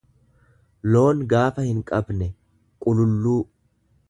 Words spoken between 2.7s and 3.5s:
qululluu.